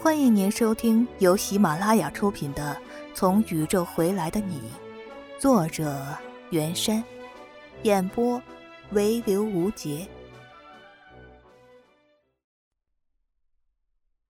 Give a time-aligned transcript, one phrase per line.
[0.00, 2.80] 欢迎您收听由喜马拉雅出品的
[3.16, 4.70] 《从宇宙回来的你》，
[5.40, 6.16] 作者
[6.50, 7.02] 袁山，
[7.82, 8.40] 演播
[8.92, 10.08] 唯刘无节。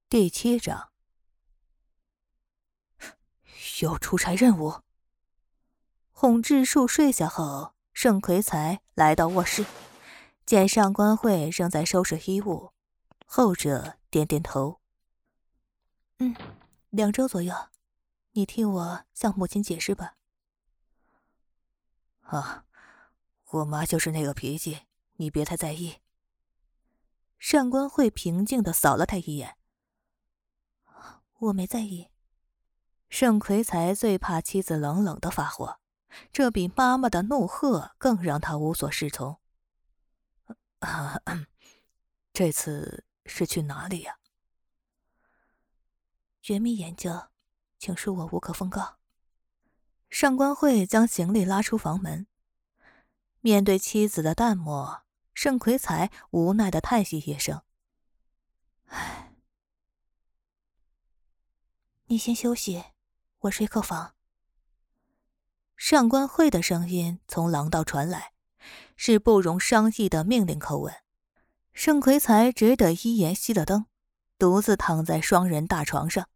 [0.08, 0.88] 第七章，
[3.82, 4.80] 有出差任务。
[6.12, 9.66] 哄智树睡下后，盛奎才来到卧室，
[10.46, 12.72] 见上官慧正在收拾衣物，
[13.26, 14.80] 后者点点头。
[16.18, 16.34] 嗯，
[16.90, 17.54] 两周左右，
[18.32, 20.16] 你替我向母亲解释吧。
[22.22, 22.64] 啊，
[23.50, 25.98] 我妈就是那个脾气，你别太在意。
[27.38, 29.56] 上官慧平静的扫了他一眼。
[31.38, 32.08] 我没在意。
[33.08, 35.78] 盛奎才最怕妻子冷冷的发火，
[36.32, 39.38] 这比妈妈的怒喝更让他无所适从。
[40.80, 41.20] 啊，
[42.34, 44.18] 这次是去哪里呀？
[46.48, 47.28] 绝密研究，
[47.78, 48.96] 请恕我无可奉告。
[50.08, 52.26] 上官慧将行李拉出房门，
[53.42, 55.02] 面对妻子的淡漠，
[55.34, 57.60] 盛奎才无奈的叹息一声
[58.88, 59.34] ：“唉，
[62.06, 62.82] 你先休息，
[63.40, 64.14] 我睡客房。”
[65.76, 68.32] 上官慧的声音从廊道传来，
[68.96, 70.94] 是不容商议的命令口吻。
[71.74, 73.84] 盛奎才只得依言熄了灯，
[74.38, 76.26] 独自躺在双人大床上。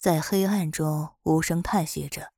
[0.00, 2.30] 在黑暗中无声叹息着，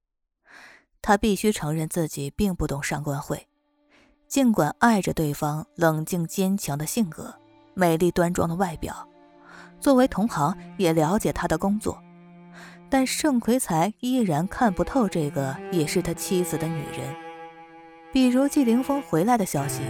[1.00, 3.46] 他必须承认自己并不懂上官慧，
[4.26, 7.32] 尽管爱着对方冷静坚强的性格、
[7.74, 9.08] 美丽端庄的外表，
[9.78, 12.02] 作为同行也了解他的工作，
[12.90, 17.14] 但盛奎才依然看不透这个也是他妻子的女人。
[18.12, 19.82] 比如季凌风回来的消息，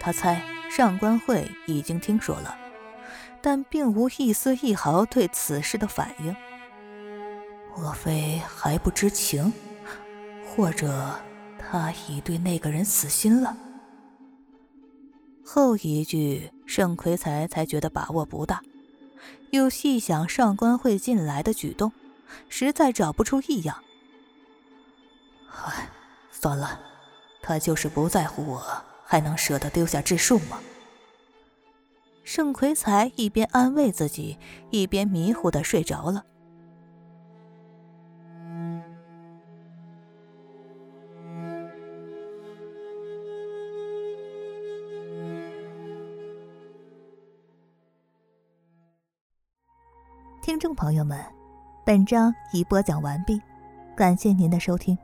[0.00, 2.56] 他猜上官慧已经听说了，
[3.40, 6.34] 但并无一丝一毫对此事的反应。
[7.76, 9.52] 莫非还不知情，
[10.44, 11.18] 或者
[11.58, 13.56] 他已对那个人死心了？
[15.44, 18.62] 后一句盛奎才才觉得把握不大，
[19.50, 21.92] 又细想上官慧近来的举动，
[22.48, 23.82] 实在找不出异样。
[25.50, 25.88] 唉，
[26.30, 26.80] 算了，
[27.42, 30.60] 他就是不在乎我，还能舍得丢下智树吗？
[32.24, 34.38] 盛奎才一边安慰自己，
[34.70, 36.24] 一边迷糊的睡着了。
[50.52, 51.18] 听众朋友们，
[51.82, 53.40] 本章已播讲完毕，
[53.96, 54.94] 感谢您的收听。